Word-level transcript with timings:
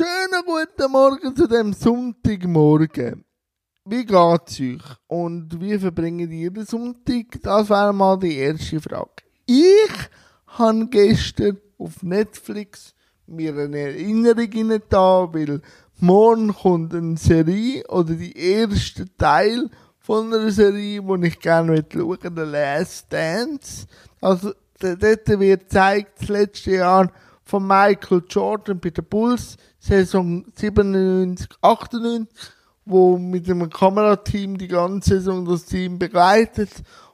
schönen 0.00 0.42
guten 0.46 0.92
Morgen 0.92 1.36
zu 1.36 1.46
dem 1.46 1.74
Sonntagmorgen. 1.74 3.22
Wie 3.84 4.06
geht's 4.06 4.58
euch? 4.58 4.96
Und 5.08 5.60
wie 5.60 5.78
verbringt 5.78 6.32
ihr 6.32 6.50
den 6.50 6.64
Sonntag? 6.64 7.26
Das 7.42 7.68
wäre 7.68 7.92
mal 7.92 8.18
die 8.18 8.34
erste 8.34 8.80
Frage. 8.80 9.10
Ich 9.44 9.90
habe 10.46 10.86
gestern 10.86 11.58
auf 11.76 12.02
Netflix 12.02 12.94
mir 13.26 13.54
eine 13.54 13.78
Erinnerung 13.78 14.80
da, 14.88 15.28
weil 15.34 15.60
morgen 15.98 16.54
kommt 16.54 16.94
eine 16.94 17.18
Serie 17.18 17.86
oder 17.88 18.14
die 18.14 18.38
erste 18.38 19.04
Teil 19.18 19.68
von 19.98 20.32
einer 20.32 20.50
Serie, 20.50 21.02
die 21.02 21.26
ich 21.26 21.38
gerne 21.40 21.84
schauen 21.92 22.08
möchte, 22.08 22.32
The 22.34 22.50
Last 22.50 23.12
Dance. 23.12 23.86
Also, 24.22 24.52
dort 24.78 25.28
wird 25.28 25.68
gezeigt, 25.68 26.20
das 26.20 26.28
letzte 26.30 26.70
Jahr 26.70 27.12
von 27.44 27.66
Michael 27.66 28.22
Jordan 28.28 28.80
bei 28.80 28.90
den 28.90 29.04
Bulls, 29.04 29.56
Saison 29.78 30.44
97, 30.54 31.48
98, 31.60 32.28
wo 32.84 33.18
mit 33.18 33.48
einem 33.48 33.70
Kamerateam 33.70 34.58
die 34.58 34.68
ganze 34.68 35.20
Saison 35.20 35.44
das 35.44 35.64
Team 35.64 35.98
begleitet. 35.98 36.70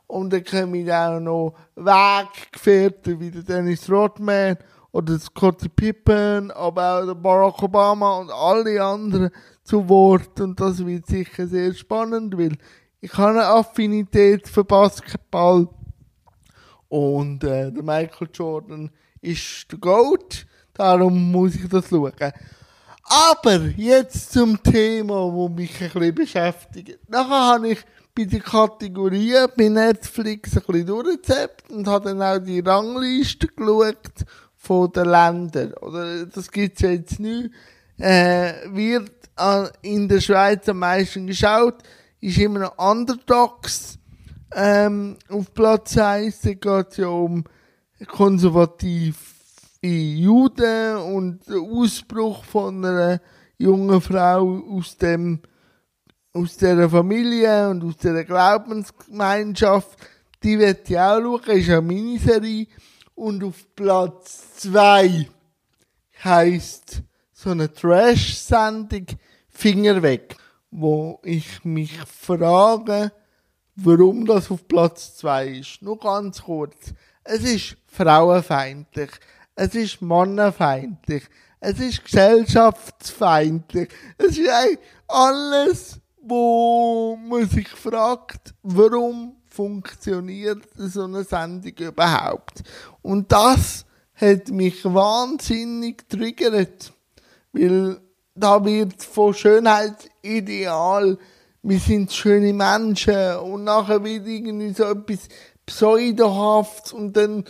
Und 0.06 0.32
dann 0.32 0.44
kommen 0.44 0.90
auch 0.90 1.20
noch 1.20 1.54
Weggefährten 1.74 3.18
wie 3.18 3.30
der 3.30 3.42
Dennis 3.42 3.90
Rodman 3.90 4.56
oder 4.92 5.18
Scottie 5.18 5.68
Pippen, 5.68 6.50
aber 6.52 7.02
auch 7.02 7.14
Barack 7.14 7.62
Obama 7.62 8.18
und 8.18 8.30
alle 8.30 8.82
anderen 8.82 9.30
zu 9.62 9.88
Wort. 9.88 10.40
Und 10.40 10.58
das 10.60 10.84
wird 10.84 11.06
sicher 11.06 11.46
sehr 11.46 11.74
spannend, 11.74 12.38
weil 12.38 12.56
ich 13.00 13.12
habe 13.18 13.32
eine 13.32 13.46
Affinität 13.46 14.48
für 14.48 14.64
Basketball. 14.64 15.68
Und 16.88 17.44
äh, 17.44 17.70
der 17.72 17.82
Michael 17.82 18.28
Jordan 18.32 18.90
ist 19.20 19.70
der 19.70 19.78
Goat. 19.78 20.46
Darum 20.74 21.32
muss 21.32 21.54
ich 21.54 21.68
das 21.68 21.88
schauen. 21.88 22.12
Aber 23.02 23.56
jetzt 23.76 24.32
zum 24.32 24.62
Thema, 24.62 25.32
wo 25.32 25.48
mich 25.48 25.80
ein 25.80 25.90
bisschen 25.90 26.14
beschäftigt. 26.14 26.98
Nachher 27.08 27.52
habe 27.52 27.68
ich 27.70 27.78
bei 28.14 28.24
den 28.24 28.42
Kategorien 28.42 29.46
bei 29.56 29.68
Netflix 29.68 30.56
ein 30.56 30.62
bisschen 30.66 30.86
durchgezappt 30.86 31.70
und 31.70 31.86
habe 31.86 32.08
dann 32.08 32.22
auch 32.22 32.38
die 32.38 32.60
Rangliste 32.60 33.46
geschaut 33.46 34.24
von 34.56 34.90
den 34.90 35.06
Ländern. 35.06 35.72
Oder, 35.74 36.26
das 36.26 36.50
gibt's 36.50 36.80
ja 36.80 36.90
jetzt 36.90 37.20
nicht. 37.20 37.50
Äh, 37.98 38.54
wird 38.72 39.12
in 39.82 40.08
der 40.08 40.20
Schweiz 40.20 40.68
am 40.68 40.78
meisten 40.78 41.26
geschaut, 41.26 41.76
ist 42.20 42.38
immer 42.38 42.60
noch 42.60 42.78
Underdogs, 42.78 43.98
ähm, 44.54 45.16
auf 45.28 45.52
Platz 45.54 45.96
1. 45.96 46.40
Da 46.42 46.54
geht 46.54 46.90
es 46.90 46.96
ja 46.98 47.08
um 47.08 47.44
konservative 48.06 49.16
Juden 49.82 50.96
und 50.96 51.46
den 51.48 51.70
Ausbruch 51.70 52.44
von 52.44 52.84
einer 52.84 53.20
jungen 53.58 54.00
Frau 54.00 54.62
aus 54.70 54.96
dem 54.98 55.40
aus 56.36 56.56
dieser 56.58 56.90
Familie 56.90 57.70
und 57.70 57.82
aus 57.82 57.96
dieser 57.96 58.24
Glaubensgemeinschaft, 58.24 59.98
die 60.42 60.58
wird 60.58 60.88
ich 60.90 60.98
auch 60.98 61.18
schauen, 61.18 61.56
ist 61.58 61.70
eine 61.70 61.80
Miniserie. 61.80 62.66
Und 63.14 63.42
auf 63.42 63.74
Platz 63.74 64.56
2 64.58 65.28
heisst 66.22 67.02
so 67.32 67.50
eine 67.50 67.72
Trash-Sendung 67.72 69.06
Finger 69.48 70.02
weg, 70.02 70.36
wo 70.70 71.20
ich 71.22 71.64
mich 71.64 71.98
frage, 72.02 73.12
warum 73.76 74.24
das 74.26 74.50
auf 74.50 74.66
Platz 74.66 75.16
2 75.18 75.48
ist. 75.48 75.82
Nur 75.82 75.98
ganz 75.98 76.42
kurz. 76.42 76.92
Es 77.24 77.42
ist 77.42 77.76
frauenfeindlich. 77.86 79.10
Es 79.54 79.74
ist 79.74 80.02
mannenfeindlich. 80.02 81.24
Es 81.60 81.78
ist 81.80 82.04
gesellschaftsfeindlich. 82.04 83.88
Es 84.18 84.38
ist 84.38 84.50
alles, 85.08 86.00
wo 86.22 87.16
man 87.16 87.48
sich 87.48 87.68
fragt, 87.68 88.54
warum 88.62 89.36
funktioniert 89.48 90.62
so 90.76 91.04
eine 91.04 91.24
Sendung 91.24 91.72
überhaupt? 91.78 92.62
Und 93.02 93.32
das 93.32 93.86
hat 94.14 94.48
mich 94.48 94.84
wahnsinnig 94.84 96.08
triggert, 96.08 96.92
weil 97.52 98.00
da 98.34 98.62
wird 98.64 99.02
von 99.02 99.32
Schönheitsideal, 99.32 101.18
wir 101.68 101.80
sind 101.80 102.12
schöne 102.12 102.52
Menschen 102.52 103.36
und 103.38 103.64
nachher 103.64 104.04
wird 104.04 104.26
irgendwie 104.26 104.72
so 104.72 104.84
etwas 104.84 105.28
pseudohaft 105.66 106.92
und 106.92 107.16
dann 107.16 107.44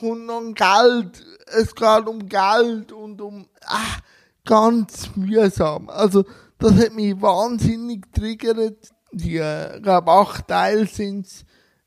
kommt 0.00 0.26
noch 0.26 0.42
Geld. 0.54 1.24
Es 1.46 1.74
geht 1.74 2.06
um 2.08 2.28
Geld 2.28 2.90
und 2.90 3.20
um 3.20 3.46
ah, 3.64 3.98
ganz 4.44 5.10
mühsam. 5.14 5.88
Also 5.88 6.24
das 6.58 6.72
hat 6.72 6.94
mich 6.94 7.20
wahnsinnig 7.22 8.12
triggert. 8.12 8.90
Die, 9.12 9.36
äh, 9.36 9.80
glaube 9.80 10.10
acht 10.10 10.48
Teile 10.48 10.86
sind's. 10.86 11.44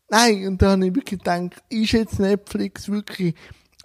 Nein, 0.09 0.47
und 0.47 0.61
da 0.61 0.71
habe 0.71 0.87
ich 0.87 0.95
wirklich 0.95 1.19
gedacht, 1.19 1.61
ist 1.67 1.91
jetzt 1.91 2.19
Netflix 2.19 2.87
wirklich 2.87 3.35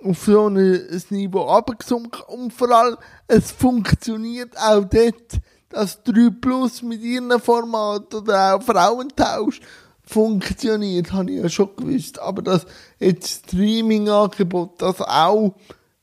auf 0.04 0.19
so 0.25 0.48
ein 0.48 1.03
Niveau 1.10 1.48
abgesunken 1.48 2.22
und 2.28 2.53
vor 2.53 2.70
allem, 2.70 2.97
es 3.26 3.50
funktioniert 3.50 4.56
auch 4.56 4.84
dort, 4.84 5.41
dass 5.68 6.02
3 6.02 6.30
Plus 6.40 6.82
mit 6.82 7.02
ihren 7.02 7.38
Format 7.40 8.14
oder 8.14 8.54
auch 8.54 8.62
Frauentausch 8.62 9.60
funktioniert, 10.02 11.12
habe 11.12 11.30
ich 11.30 11.42
ja 11.42 11.48
schon 11.48 11.76
gewusst. 11.76 12.18
Aber 12.18 12.42
dass 12.42 12.66
jetzt 12.98 13.46
Streaming-Angebot 13.46 14.80
das 14.80 15.00
auch, 15.02 15.54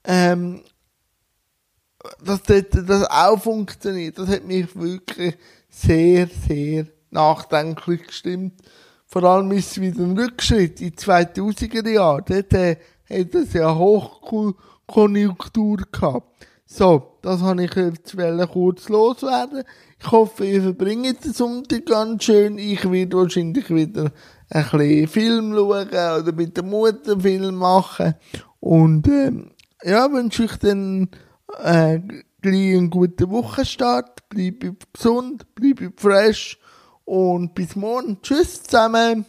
ähm, 0.04 0.62
dass 2.24 2.44
das, 2.44 2.64
das 2.72 3.10
auch 3.10 3.42
funktioniert, 3.42 4.20
das 4.20 4.30
hat 4.30 4.46
mich 4.46 4.76
wirklich 4.76 5.36
sehr, 5.70 6.30
sehr 6.48 6.86
nachdenklich 7.10 8.08
gestimmt. 8.08 8.62
Vor 9.08 9.24
allem 9.24 9.52
ist 9.52 9.72
es 9.72 9.82
wieder 9.82 10.04
ein 10.04 10.18
Rückschritt 10.18 10.82
in 10.82 10.94
2000er 10.94 11.90
Jahren. 11.90 12.24
Dort 12.28 12.54
äh, 12.54 12.78
hat 13.10 13.34
es 13.34 13.54
ja 13.54 13.74
Hochkonjunktur 13.74 15.78
gehabt. 15.92 16.46
So, 16.68 17.20
das 17.22 17.42
habe 17.42 17.64
ich 17.64 17.76
jetzt 17.76 18.18
kurz 18.52 18.90
loswerden. 18.90 19.64
Ich 20.00 20.12
hoffe, 20.12 20.46
ihr 20.46 20.64
verbringt 20.64 21.24
den 21.24 21.34
Sonntag 21.34 21.86
ganz 21.86 22.24
schön. 22.24 22.58
Ich 22.58 22.90
werde 22.92 23.18
wahrscheinlich 23.18 23.70
wieder 23.70 24.12
ein 24.50 24.64
bisschen 24.64 25.08
Film 25.08 25.54
schauen 25.54 25.88
oder 25.90 26.32
mit 26.32 26.58
der 26.58 26.64
Mutter 26.64 27.20
Film 27.20 27.56
machen. 27.56 28.16
Und 28.60 29.08
ähm, 29.08 29.52
ja, 29.84 30.12
wünsche 30.12 30.46
ich 30.46 30.56
dann 30.58 31.10
äh, 31.62 32.00
gleich 32.42 32.76
einen 32.76 32.90
guten 32.90 33.30
Wochenstart. 33.30 34.28
Bleibe 34.30 34.76
gesund, 34.92 35.46
bleibe 35.54 35.94
fresh 35.96 36.60
und 37.06 37.54
bis 37.54 37.76
morgen. 37.76 38.20
Tschüss 38.24 38.64
zusammen. 38.64 39.26